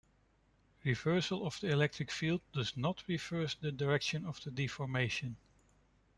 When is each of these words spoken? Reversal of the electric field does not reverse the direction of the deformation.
Reversal 0.83 1.45
of 1.45 1.59
the 1.59 1.69
electric 1.69 2.09
field 2.09 2.41
does 2.53 2.75
not 2.75 3.03
reverse 3.07 3.53
the 3.53 3.71
direction 3.71 4.25
of 4.25 4.43
the 4.43 4.49
deformation. 4.49 5.35